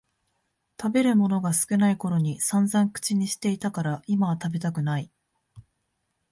[0.81, 5.11] 食べるものが少ないころにさんざん口にしてたから今は食べたくない